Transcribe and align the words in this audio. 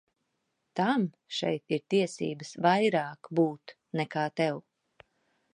Tam 0.79 1.03
šeit 1.39 1.75
ir 1.77 1.83
tiesības 1.95 2.55
vairāk 2.67 3.33
būt 3.41 3.77
nekā 4.03 4.29
tev. 4.43 4.63